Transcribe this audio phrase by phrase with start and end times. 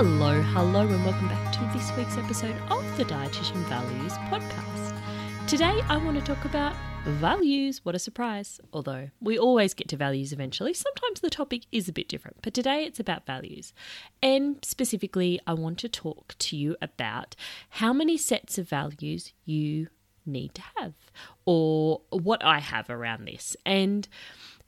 [0.00, 4.96] Hello, hello, and welcome back to this week's episode of the Dietitian Values Podcast.
[5.48, 7.84] Today, I want to talk about values.
[7.84, 8.60] What a surprise!
[8.72, 12.54] Although we always get to values eventually, sometimes the topic is a bit different, but
[12.54, 13.72] today it's about values.
[14.22, 17.34] And specifically, I want to talk to you about
[17.70, 19.88] how many sets of values you
[20.24, 20.94] need to have,
[21.44, 23.56] or what I have around this.
[23.66, 24.06] And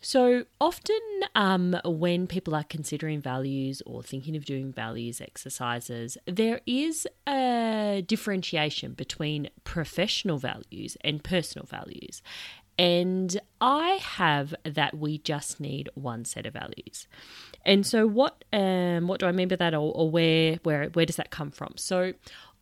[0.00, 0.98] so often,
[1.34, 8.02] um, when people are considering values or thinking of doing values exercises, there is a
[8.06, 12.22] differentiation between professional values and personal values.
[12.78, 17.06] And I have that we just need one set of values.
[17.66, 21.04] And so, what um, what do I mean by that, or, or where where where
[21.04, 21.74] does that come from?
[21.76, 22.14] So,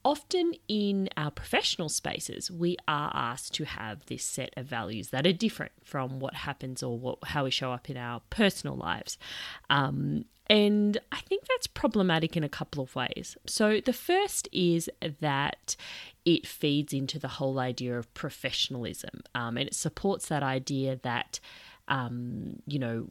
[0.04, 5.27] often in our professional spaces, we are asked to have this set of values that
[5.27, 9.19] are different from what happens or what, how we show up in our personal lives.
[9.70, 13.36] Um, and I think that's problematic in a couple of ways.
[13.46, 14.88] So, the first is
[15.20, 15.76] that
[16.24, 21.41] it feeds into the whole idea of professionalism um, and it supports that idea that,
[21.88, 23.08] um, you know,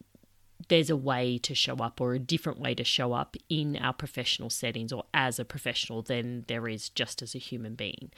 [0.69, 3.93] there's a way to show up or a different way to show up in our
[3.93, 8.11] professional settings or as a professional than there is just as a human being.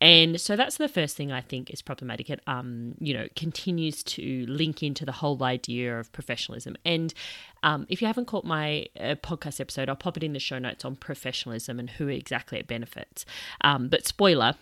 [0.00, 2.30] And so that's the first thing I think is problematic.
[2.30, 6.76] It um, you know, continues to link into the whole idea of professionalism.
[6.84, 7.14] And
[7.62, 10.58] um, if you haven't caught my uh, podcast episode, I'll pop it in the show
[10.58, 13.24] notes on professionalism and who exactly it benefits.
[13.62, 14.54] Um, but spoiler,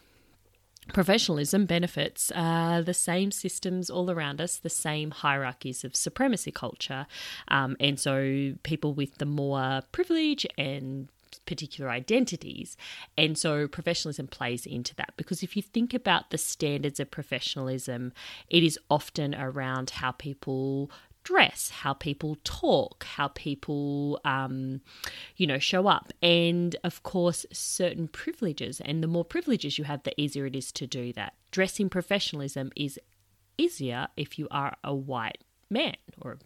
[0.88, 7.06] Professionalism benefits uh, the same systems all around us, the same hierarchies of supremacy culture.
[7.48, 11.08] Um, and so people with the more privilege and
[11.46, 12.76] particular identities.
[13.16, 18.12] And so professionalism plays into that because if you think about the standards of professionalism,
[18.50, 20.90] it is often around how people
[21.24, 24.80] dress, how people talk, how people, um,
[25.36, 26.12] you know, show up.
[26.22, 28.80] And of course, certain privileges.
[28.80, 31.34] And the more privileges you have, the easier it is to do that.
[31.50, 32.98] Dressing professionalism is
[33.58, 36.38] easier if you are a white man or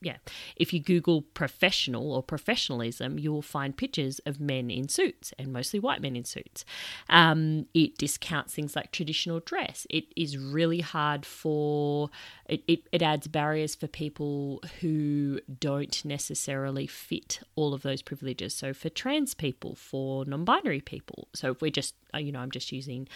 [0.00, 0.18] yeah,
[0.54, 5.52] if you Google professional or professionalism, you will find pictures of men in suits and
[5.52, 6.64] mostly white men in suits.
[7.08, 9.88] Um, it discounts things like traditional dress.
[9.90, 12.10] It is really hard for,
[12.46, 18.54] it, it, it adds barriers for people who don't necessarily fit all of those privileges.
[18.54, 21.26] So for trans people, for non binary people.
[21.34, 23.08] So if we're just, uh, you know, I'm just using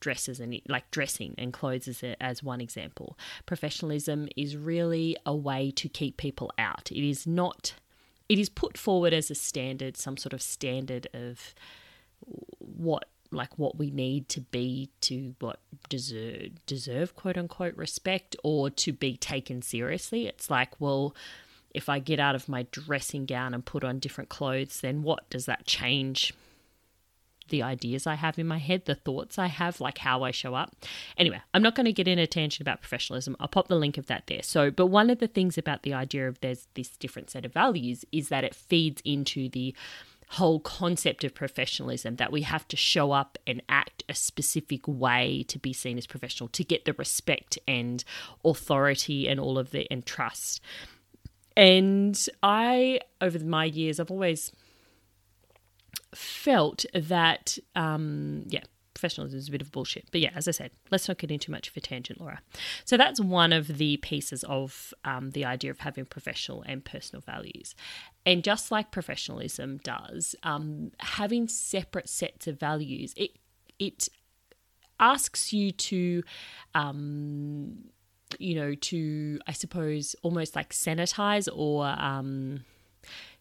[0.00, 3.18] dresses and like dressing and clothes as, a, as one example.
[3.46, 6.90] Professionalism is really a way to keep people out.
[6.90, 7.74] It is not,
[8.28, 11.54] it is put forward as a standard, some sort of standard of
[12.58, 15.58] what like what we need to be to what
[15.88, 20.26] deserve deserve quote unquote respect or to be taken seriously.
[20.26, 21.14] It's like, well,
[21.74, 25.28] if I get out of my dressing gown and put on different clothes, then what
[25.28, 26.32] does that change
[27.48, 30.54] the ideas I have in my head, the thoughts I have, like how I show
[30.54, 30.74] up.
[31.16, 33.36] Anyway, I'm not going to get in a tangent about professionalism.
[33.40, 34.42] I'll pop the link of that there.
[34.42, 37.52] So, but one of the things about the idea of there's this different set of
[37.52, 39.74] values is that it feeds into the
[40.30, 45.44] whole concept of professionalism that we have to show up and act a specific way
[45.46, 48.04] to be seen as professional to get the respect and
[48.44, 50.60] authority and all of the and trust.
[51.56, 54.50] And I over my years I've always
[56.16, 58.62] felt that, um, yeah,
[58.96, 60.08] professionalism is a bit of bullshit.
[60.10, 62.40] But yeah, as I said, let's not get into much of a tangent, Laura.
[62.84, 67.20] So that's one of the pieces of um, the idea of having professional and personal
[67.20, 67.74] values.
[68.24, 73.32] And just like professionalism does, um, having separate sets of values, it
[73.78, 74.08] it
[74.98, 76.22] asks you to,
[76.74, 77.90] um,
[78.38, 82.64] you know, to I suppose almost like sanitize or um,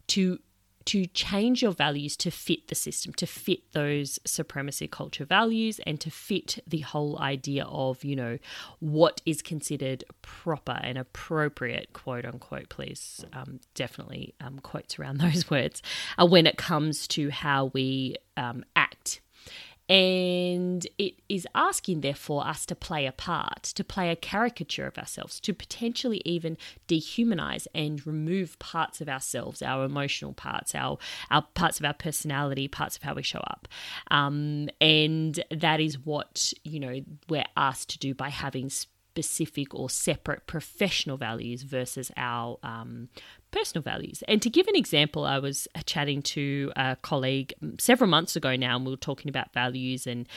[0.08, 0.40] to
[0.86, 6.00] to change your values to fit the system, to fit those supremacy culture values, and
[6.00, 8.38] to fit the whole idea of, you know,
[8.80, 15.50] what is considered proper and appropriate, quote unquote, please, um, definitely um, quotes around those
[15.50, 15.82] words,
[16.18, 19.22] uh, when it comes to how we um, act
[19.88, 24.98] And it is asking, therefore, us to play a part, to play a caricature of
[24.98, 30.98] ourselves, to potentially even dehumanize and remove parts of ourselves, our emotional parts, our,
[31.30, 33.68] our parts of our personality, parts of how we show up.
[34.10, 38.70] Um, and that is what, you know, we're asked to do by having
[39.16, 43.08] specific or separate professional values versus our um,
[43.52, 44.24] personal values.
[44.28, 48.76] And to give an example, I was chatting to a colleague several months ago now,
[48.76, 50.28] and we were talking about values and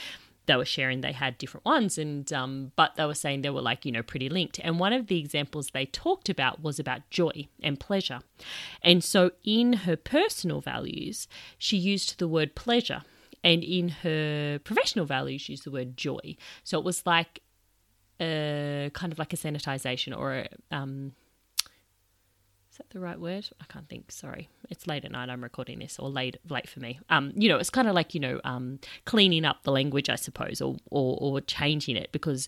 [0.45, 3.61] they were sharing they had different ones and um, but they were saying they were
[3.61, 4.59] like you know pretty linked.
[4.63, 8.21] And one of the examples they talked about was about joy and pleasure.
[8.81, 11.27] And so in her personal values
[11.59, 13.03] she used the word pleasure.
[13.43, 16.35] And in her professional values she used the word joy.
[16.63, 17.43] So it was like
[18.19, 21.13] a kind of like a sanitization or a, um,
[22.71, 23.49] is that the right word?
[23.59, 24.11] I can't think.
[24.11, 25.29] Sorry, it's late at night.
[25.29, 26.99] I'm recording this, or late late for me.
[27.09, 30.15] Um, you know, it's kind of like you know, um, cleaning up the language, I
[30.15, 32.47] suppose, or or, or changing it because.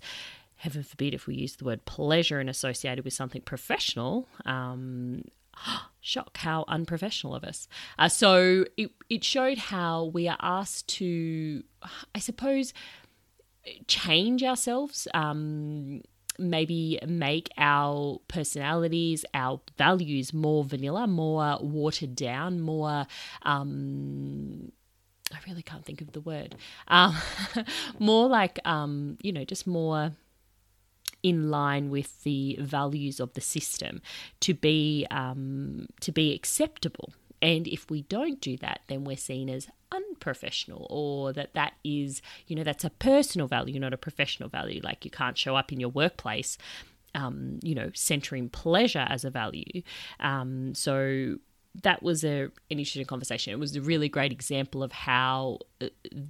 [0.55, 5.23] Heaven forbid if we use the word pleasure and associated with something professional, um,
[6.01, 7.67] shock how unprofessional of us.
[7.97, 11.63] Uh, so it, it showed how we are asked to,
[12.15, 12.73] I suppose,
[13.87, 15.07] change ourselves.
[15.13, 16.01] Um,
[16.39, 23.05] maybe make our personalities, our values more vanilla, more watered down, more.
[23.43, 24.71] Um,
[25.31, 26.55] I really can't think of the word.
[26.87, 27.15] Um,
[27.99, 30.13] more like, um, you know, just more
[31.23, 34.01] in line with the values of the system
[34.39, 37.13] to be um, to be acceptable.
[37.41, 42.21] And if we don't do that, then we're seen as unprofessional or that that is,
[42.47, 44.81] you know, that's a personal value, not a professional value.
[44.83, 46.57] Like you can't show up in your workplace,
[47.15, 49.81] um, you know, centering pleasure as a value.
[50.19, 51.37] Um, so
[51.83, 53.53] that was a, an interesting conversation.
[53.53, 55.87] It was a really great example of how uh,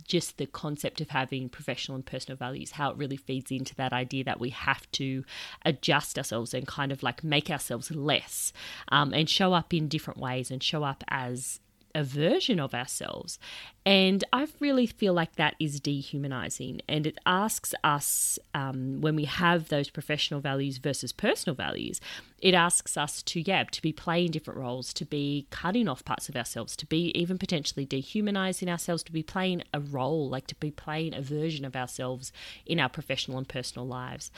[0.07, 3.91] just the concept of having professional and personal values, how it really feeds into that
[3.91, 5.23] idea that we have to
[5.65, 8.53] adjust ourselves and kind of like make ourselves less
[8.89, 11.59] um, and show up in different ways and show up as
[11.93, 13.39] a version of ourselves.
[13.85, 16.81] And I really feel like that is dehumanizing.
[16.87, 21.99] And it asks us, um, when we have those professional values versus personal values,
[22.41, 26.27] it asks us to, yeah, to be playing different roles, to be cutting off parts
[26.27, 30.55] of ourselves, to be even potentially dehumanizing ourselves, to be playing a role, like to
[30.55, 32.31] be playing a version of ourselves
[32.65, 34.31] in our professional and personal lives.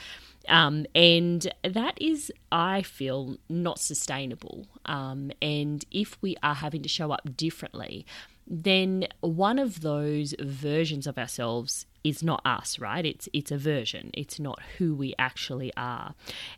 [0.48, 4.66] Um, and that is, I feel, not sustainable.
[4.84, 8.04] Um, and if we are having to show up differently,
[8.46, 13.04] then one of those versions of ourselves is not us, right?
[13.04, 14.10] It's it's a version.
[14.12, 16.14] It's not who we actually are.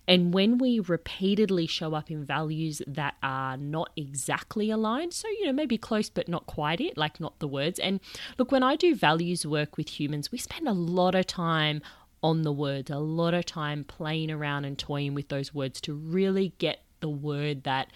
[0.06, 5.46] And when we repeatedly show up in values that are not exactly aligned, so you
[5.46, 7.78] know, maybe close but not quite it, like not the words.
[7.78, 8.00] And
[8.38, 11.80] look, when I do values work with humans, we spend a lot of time
[12.22, 15.94] on the words, a lot of time playing around and toying with those words to
[15.94, 17.88] really get the word that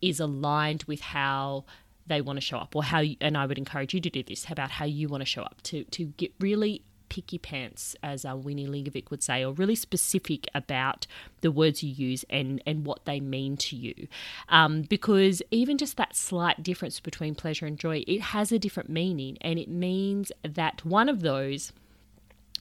[0.00, 1.64] is aligned with how
[2.06, 4.22] they want to show up or how you, and I would encourage you to do
[4.22, 8.24] this about how you want to show up to to get really picky pants, as
[8.24, 11.06] uh, Winnie Lingovic would say, or really specific about
[11.40, 14.08] the words you use and, and what they mean to you.
[14.48, 18.90] Um, because even just that slight difference between pleasure and joy, it has a different
[18.90, 19.38] meaning.
[19.40, 21.72] And it means that one of those–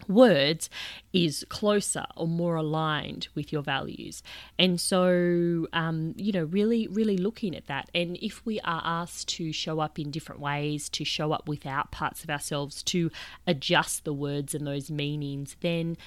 [0.08, 0.70] words
[1.14, 4.22] is closer or more aligned with your values.
[4.60, 7.90] And so, um, you know, really, really looking at that.
[7.96, 11.92] And if we are asked to show up in different ways, to show up without
[11.92, 13.10] parts of ourselves, to
[13.48, 15.98] adjust the words and those meanings, then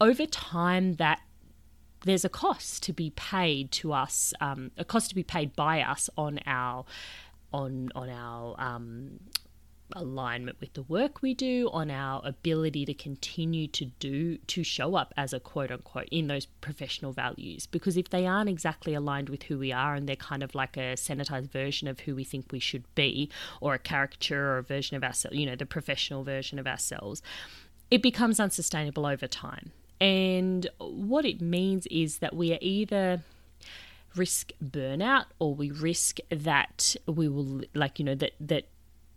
[0.00, 1.20] over time that
[2.04, 5.82] there's a cost to be paid to us, um, a cost to be paid by
[5.82, 6.84] us on our
[7.52, 9.20] on on our um,
[9.94, 14.94] alignment with the work we do, on our ability to continue to do, to show
[14.94, 17.66] up as a quote unquote in those professional values.
[17.66, 20.76] Because if they aren't exactly aligned with who we are and they're kind of like
[20.76, 23.30] a sanitized version of who we think we should be,
[23.60, 27.22] or a caricature or a version of ourselves, you know, the professional version of ourselves,
[27.90, 29.72] it becomes unsustainable over time.
[30.00, 33.22] And what it means is that we are either
[34.16, 38.66] risk burnout or we risk that we will like you know that that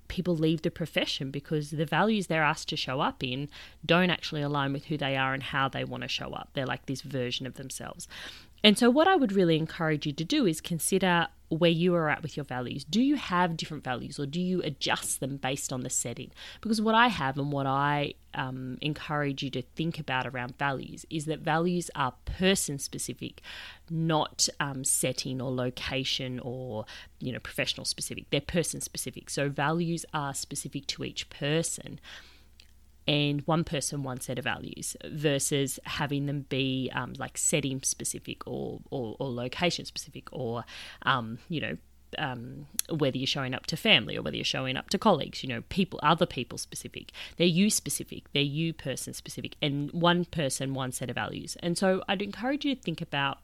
[0.07, 3.49] people leave the profession because the values they're asked to show up in
[3.85, 6.49] don't actually align with who they are and how they want to show up.
[6.53, 8.07] They're like this version of themselves.
[8.65, 12.09] And so, what I would really encourage you to do is consider where you are
[12.09, 12.83] at with your values.
[12.83, 16.31] Do you have different values or do you adjust them based on the setting?
[16.61, 21.05] Because what I have and what I um, encourage you to think about around values
[21.11, 23.43] is that values are person specific,
[23.91, 26.85] not um, setting or location or
[27.19, 28.31] you know professional specific.
[28.31, 29.29] They're person specific.
[29.29, 31.99] So values are specific to each person
[33.07, 38.45] and one person, one set of values versus having them be um, like setting specific
[38.47, 40.65] or, or, or location specific or,
[41.03, 41.77] um, you know,
[42.17, 45.49] um, whether you're showing up to family or whether you're showing up to colleagues, you
[45.49, 47.11] know, people, other people specific.
[47.37, 51.57] They're you specific, they're you person specific, and one person, one set of values.
[51.61, 53.39] And so I'd encourage you to think about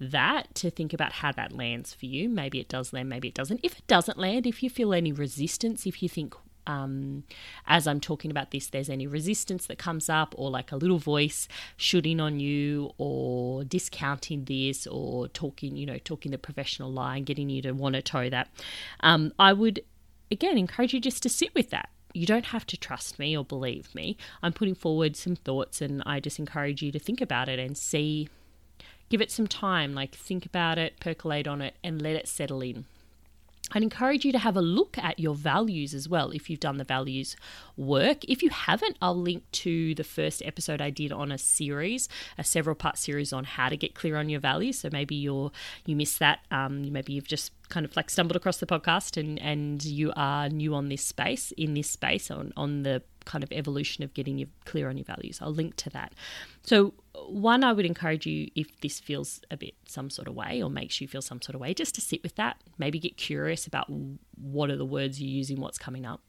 [0.00, 2.28] that, to think about how that lands for you.
[2.28, 3.60] Maybe it does land, maybe it doesn't.
[3.62, 6.34] If it doesn't land, if you feel any resistance, if you think,
[6.66, 7.24] um,
[7.66, 10.98] as I'm talking about this, there's any resistance that comes up, or like a little
[10.98, 17.24] voice shooting on you, or discounting this, or talking, you know, talking the professional line,
[17.24, 18.48] getting you to want to toe that,
[19.00, 19.82] um, I would
[20.30, 21.90] again encourage you just to sit with that.
[22.12, 24.16] You don't have to trust me or believe me.
[24.42, 27.76] I'm putting forward some thoughts, and I just encourage you to think about it and
[27.76, 28.28] see,
[29.08, 32.62] give it some time, like think about it, percolate on it, and let it settle
[32.62, 32.84] in.
[33.74, 36.76] I'd encourage you to have a look at your values as well if you've done
[36.76, 37.36] the values
[37.76, 38.24] work.
[38.24, 42.44] If you haven't, I'll link to the first episode I did on a series, a
[42.44, 44.78] several part series on how to get clear on your values.
[44.78, 45.50] So maybe you're
[45.84, 46.40] you missed that.
[46.50, 50.48] Um, maybe you've just kind of like stumbled across the podcast and and you are
[50.48, 54.38] new on this space in this space on on the kind of evolution of getting
[54.38, 55.38] you clear on your values.
[55.40, 56.12] I'll link to that.
[56.62, 56.94] So
[57.26, 60.70] one, I would encourage you if this feels a bit some sort of way or
[60.70, 62.56] makes you feel some sort of way, just to sit with that.
[62.78, 63.86] Maybe get curious about
[64.36, 66.20] what are the words you're using, what's coming up.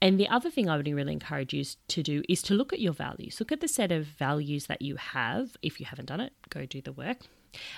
[0.00, 2.80] And the other thing I would really encourage you to do is to look at
[2.80, 3.40] your values.
[3.40, 5.56] Look at the set of values that you have.
[5.62, 7.20] If you haven't done it, go do the work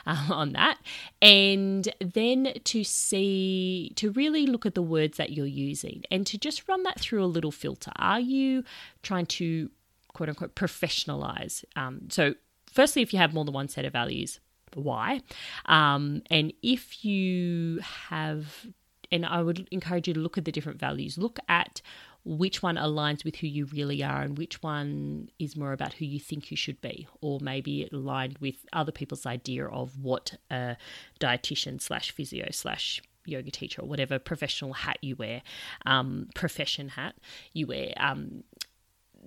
[0.07, 0.79] uh, on that.
[1.21, 6.39] And then to see, to really look at the words that you're using and to
[6.39, 7.93] just run that through a little filter.
[7.97, 8.65] Are you
[9.03, 9.71] trying to
[10.13, 11.65] quote unquote professionalize?
[11.75, 12.35] Um, so,
[12.73, 14.41] firstly, if you have more than one set of values,
[14.75, 15.23] why?
[15.67, 18.67] Um, and if you have
[19.13, 21.19] and I would encourage you to look at the different values.
[21.19, 21.81] Look at
[22.27, 26.05] which one aligns with who you really are and which one is more about who
[26.05, 30.35] you think you should be, or maybe it aligned with other people's idea of what
[30.51, 30.77] a
[31.21, 35.41] dietitian slash physio slash yoga teacher or whatever professional hat you wear,
[35.87, 37.15] um, profession hat
[37.53, 37.93] you wear.
[37.97, 38.43] Um,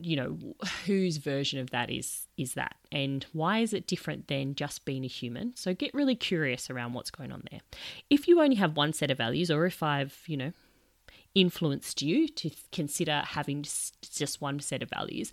[0.02, 0.38] you know
[0.86, 5.04] whose version of that is is that and why is it different than just being
[5.04, 7.60] a human so get really curious around what's going on there
[8.10, 10.54] if you only have one set of values or if i've you know
[11.36, 15.32] influenced you to consider having just one set of values,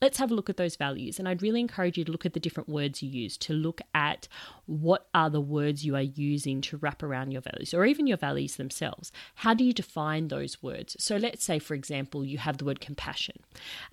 [0.00, 1.18] let's have a look at those values.
[1.18, 3.80] And I'd really encourage you to look at the different words you use, to look
[3.94, 4.28] at
[4.66, 8.16] what are the words you are using to wrap around your values or even your
[8.16, 9.12] values themselves.
[9.36, 10.96] How do you define those words?
[10.98, 13.36] So let's say, for example, you have the word compassion.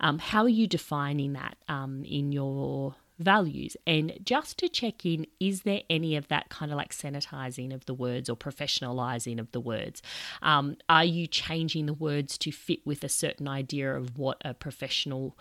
[0.00, 3.76] Um, how are you defining that um, in your values.
[3.86, 7.86] And just to check in is there any of that kind of like sanitizing of
[7.86, 10.02] the words or professionalizing of the words?
[10.42, 14.54] Um, are you changing the words to fit with a certain idea of what a
[14.54, 15.36] professional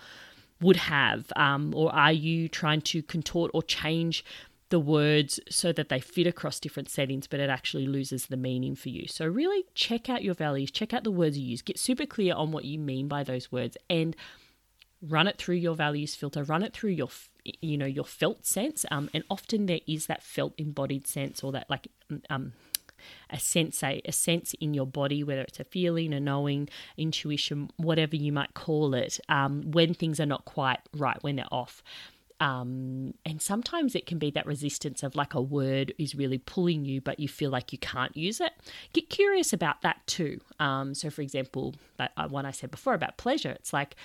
[0.61, 1.31] would have?
[1.35, 4.23] Um, or are you trying to contort or change
[4.73, 8.73] the words so that they fit across different settings, but it actually loses the meaning
[8.73, 9.07] for you.
[9.07, 12.33] So, really check out your values, check out the words you use, get super clear
[12.33, 14.15] on what you mean by those words, and
[14.99, 17.09] run it through your values filter, run it through your
[17.61, 21.51] you know your felt sense um, and often there is that felt embodied sense or
[21.51, 21.87] that like
[22.29, 22.53] um,
[23.29, 27.69] a sense a, a sense in your body whether it's a feeling a knowing intuition
[27.77, 31.83] whatever you might call it um, when things are not quite right when they're off
[32.39, 36.83] um, and sometimes it can be that resistance of like a word is really pulling
[36.83, 38.51] you, but you feel like you can't use it.
[38.91, 40.41] Get curious about that too.
[40.59, 43.95] Um, so, for example, that uh, one I said before about pleasure, it's like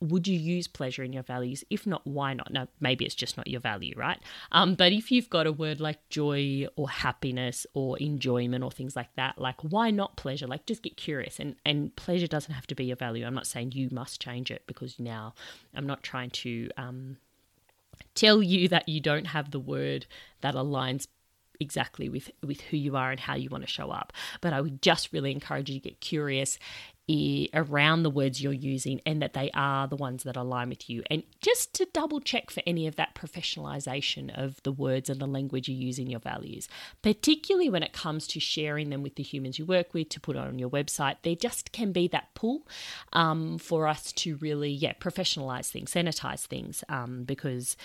[0.00, 1.64] would you use pleasure in your values?
[1.70, 2.52] If not, why not?
[2.52, 4.18] Now, maybe it's just not your value, right?
[4.52, 8.94] Um, but if you've got a word like joy or happiness or enjoyment or things
[8.94, 10.46] like that, like why not pleasure?
[10.46, 11.40] Like just get curious.
[11.40, 13.26] And and pleasure doesn't have to be your value.
[13.26, 15.34] I'm not saying you must change it because now
[15.74, 17.16] I'm not trying to um,
[18.14, 20.06] tell you that you don't have the word
[20.42, 21.06] that aligns
[21.58, 24.12] exactly with with who you are and how you want to show up
[24.42, 26.58] but i would just really encourage you to get curious
[27.08, 31.04] around the words you're using and that they are the ones that align with you.
[31.08, 35.26] And just to double check for any of that professionalization of the words and the
[35.26, 36.68] language you use in your values,
[37.02, 40.36] particularly when it comes to sharing them with the humans you work with to put
[40.36, 41.16] on your website.
[41.22, 42.66] There just can be that pull
[43.12, 47.76] um, for us to really, yeah, professionalize things, sanitize things, um, because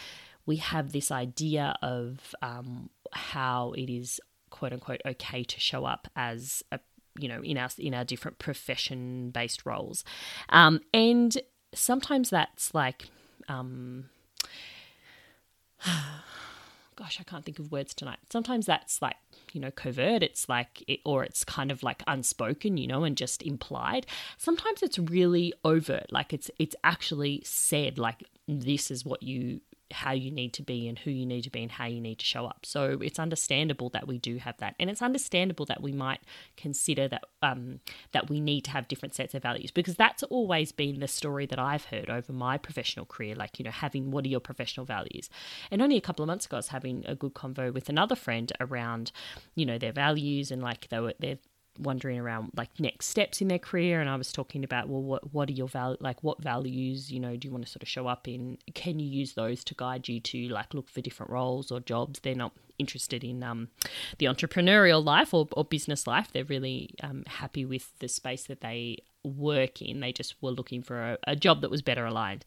[0.47, 6.07] we have this idea of um, how it is quote unquote okay to show up
[6.15, 6.79] as a
[7.21, 10.03] you know in our in our different profession based roles
[10.49, 11.37] um, and
[11.73, 13.09] sometimes that's like
[13.47, 14.09] um,
[16.95, 18.19] gosh, I can't think of words tonight.
[18.29, 19.15] Sometimes that's like,
[19.53, 23.17] you know, covert, it's like, it, or it's kind of like unspoken, you know, and
[23.17, 24.05] just implied.
[24.37, 29.61] Sometimes it's really overt, like it's, it's actually said, like, this is what you
[29.91, 32.19] how you need to be and who you need to be and how you need
[32.19, 32.65] to show up.
[32.65, 36.21] So it's understandable that we do have that, and it's understandable that we might
[36.57, 37.79] consider that um,
[38.11, 41.45] that we need to have different sets of values because that's always been the story
[41.45, 43.35] that I've heard over my professional career.
[43.35, 45.29] Like you know, having what are your professional values?
[45.69, 48.15] And only a couple of months ago, I was having a good convo with another
[48.15, 49.11] friend around
[49.55, 51.37] you know their values and like they were they're
[51.79, 55.33] wondering around like next steps in their career and I was talking about well what
[55.33, 57.89] what are your value like what values you know do you want to sort of
[57.89, 58.57] show up in?
[58.73, 62.19] Can you use those to guide you to like look for different roles or jobs?
[62.19, 63.69] They're not interested in um,
[64.17, 66.29] the entrepreneurial life or, or business life.
[66.33, 69.99] They're really um, happy with the space that they work in.
[69.99, 72.43] They just were looking for a, a job that was better aligned.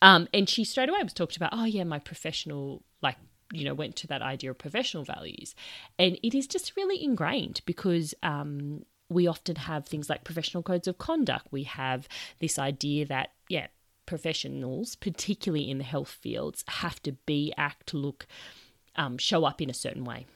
[0.00, 3.16] Um, and she straight away was talked about oh yeah my professional like
[3.52, 5.54] you know went to that idea of professional values.
[5.98, 10.88] And it is just really ingrained because um, we often have things like professional codes
[10.88, 11.48] of conduct.
[11.50, 12.08] We have
[12.40, 13.68] this idea that yeah
[14.04, 18.26] professionals particularly in the health fields have to be act look
[18.96, 20.26] um, show up in a certain way.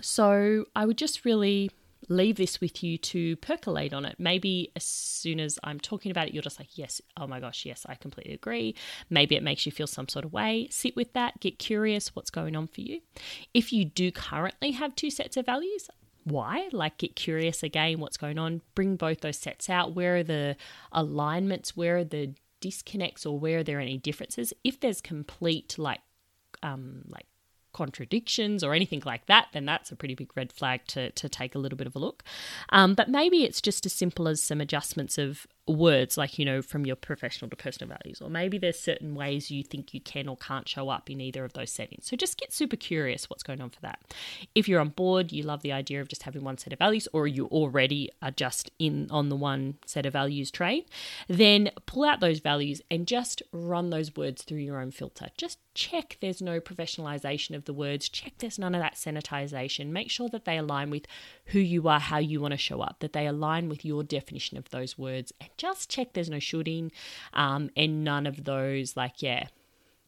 [0.00, 1.70] So i would just really
[2.10, 4.16] leave this with you to percolate on it.
[4.18, 7.64] Maybe as soon as I'm talking about it, you're just like, yes, oh my gosh,
[7.64, 8.74] yes, I completely agree.
[9.08, 10.68] Maybe it makes you feel some sort of way.
[10.70, 13.00] Sit with that, get curious what's going on for you.
[13.54, 15.88] If you do currently have two sets of values,
[16.24, 16.68] why?
[16.72, 18.60] Like, get curious again, what's going on.
[18.74, 19.94] Bring both those sets out.
[19.94, 20.56] Where are the
[20.92, 21.76] alignments?
[21.76, 24.52] Where are the disconnects, or where are there any differences?
[24.62, 26.00] If there's complete, like,
[26.62, 27.24] um, like
[27.80, 31.54] contradictions or anything like that, then that's a pretty big red flag to, to take
[31.54, 32.22] a little bit of a look.
[32.68, 36.62] Um, but maybe it's just as simple as some adjustments of words, like, you know,
[36.62, 38.20] from your professional to personal values.
[38.20, 41.44] Or maybe there's certain ways you think you can or can't show up in either
[41.44, 42.06] of those settings.
[42.06, 44.00] So just get super curious what's going on for that.
[44.54, 47.08] If you're on board, you love the idea of just having one set of values,
[47.12, 50.84] or you already are just in on the one set of values train,
[51.28, 55.28] then pull out those values and just run those words through your own filter.
[55.36, 59.88] Just check there's no professionalization of the words, check there's none of that sanitization.
[59.88, 61.06] Make sure that they align with
[61.46, 64.58] who you are, how you want to show up, that they align with your definition
[64.58, 66.90] of those words, and just check there's no shooting
[67.34, 69.46] um, and none of those, like, yeah,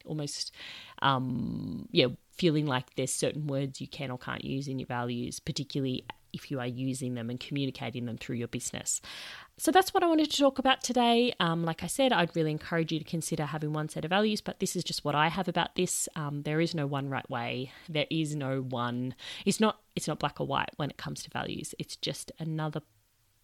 [0.05, 0.53] almost,
[1.01, 5.39] um, yeah, feeling like there's certain words you can or can't use in your values,
[5.39, 8.99] particularly if you are using them and communicating them through your business.
[9.57, 11.31] So that's what I wanted to talk about today.
[11.39, 14.41] Um, like I said, I'd really encourage you to consider having one set of values,
[14.41, 16.09] but this is just what I have about this.
[16.15, 17.71] Um, there is no one right way.
[17.87, 19.13] There is no one.
[19.45, 19.79] It's not.
[19.95, 21.75] It's not black or white when it comes to values.
[21.77, 22.81] It's just another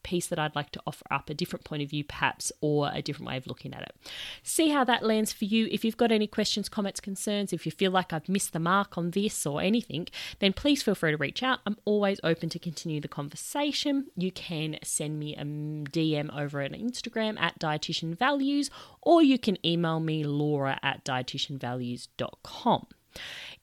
[0.10, 3.00] piece that I'd like to offer up, a different point of view, perhaps, or a
[3.00, 3.96] different way of looking at it.
[4.42, 5.68] See how that lands for you.
[5.72, 8.98] If you've got any questions, comments, concerns, if you feel like I've missed the mark
[8.98, 10.08] on this or anything,
[10.40, 11.60] then please feel free to reach out.
[11.68, 14.08] I'm always open to continue the conversation.
[14.16, 18.72] You can send me a DM over on Instagram at dietitian values,
[19.04, 22.88] or you can email me laura at dietitianvalues.com.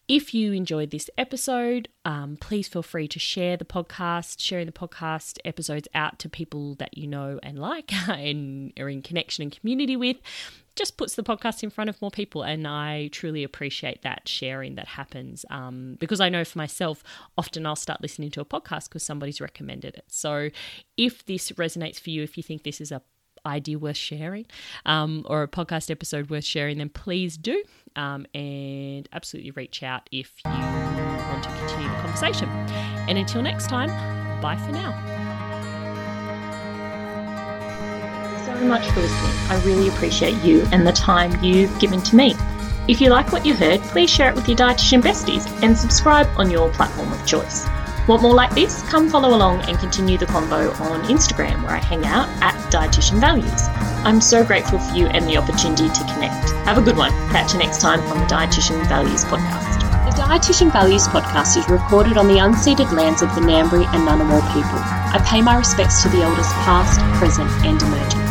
[0.09, 4.73] If you enjoyed this episode, um, please feel free to share the podcast, sharing the
[4.73, 9.53] podcast episodes out to people that you know and like and are in connection and
[9.59, 10.19] community with.
[10.77, 14.75] Just puts the podcast in front of more people, and I truly appreciate that sharing
[14.75, 17.03] that happens um, because I know for myself,
[17.38, 20.05] often I'll start listening to a podcast because somebody's recommended it.
[20.09, 20.51] So,
[20.99, 23.01] if this resonates for you, if you think this is a
[23.47, 24.47] idea worth sharing
[24.85, 27.63] um, or a podcast episode worth sharing, then please do.
[27.95, 32.49] Um, and absolutely reach out if you want to continue the conversation.
[33.09, 33.89] And until next time,
[34.43, 34.93] bye for now.
[38.45, 39.33] So much for listening.
[39.49, 42.35] I really appreciate you and the time you've given to me.
[42.89, 46.29] If you like what you heard, please share it with your dietitian besties and subscribe
[46.37, 47.67] on your platform of choice.
[48.09, 48.83] Want more like this?
[48.83, 53.19] Come follow along and continue the convo on Instagram where I hang out at Dietitian
[53.19, 53.66] Values.
[54.07, 56.51] I'm so grateful for you and the opportunity to connect.
[56.66, 57.11] Have a good one.
[57.31, 59.81] Catch you next time on the Dietitian Values podcast.
[60.07, 64.47] The Dietitian Values podcast is recorded on the unceded lands of the Ngambri and Ngunnawal
[64.55, 64.79] people.
[64.79, 68.26] I pay my respects to the elders past, present and emerging.